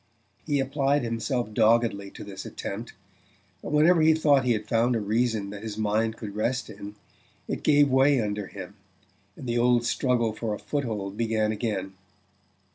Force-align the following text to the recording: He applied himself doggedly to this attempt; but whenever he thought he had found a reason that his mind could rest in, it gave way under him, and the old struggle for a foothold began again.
He 0.47 0.59
applied 0.59 1.03
himself 1.03 1.53
doggedly 1.53 2.09
to 2.09 2.23
this 2.23 2.43
attempt; 2.43 2.93
but 3.61 3.71
whenever 3.71 4.01
he 4.01 4.15
thought 4.15 4.45
he 4.45 4.53
had 4.53 4.67
found 4.67 4.95
a 4.95 4.99
reason 4.99 5.51
that 5.51 5.61
his 5.61 5.77
mind 5.77 6.17
could 6.17 6.35
rest 6.35 6.71
in, 6.71 6.95
it 7.47 7.61
gave 7.61 7.87
way 7.87 8.19
under 8.19 8.47
him, 8.47 8.73
and 9.35 9.47
the 9.47 9.59
old 9.59 9.85
struggle 9.85 10.33
for 10.33 10.55
a 10.55 10.59
foothold 10.59 11.17
began 11.17 11.51
again. 11.51 11.93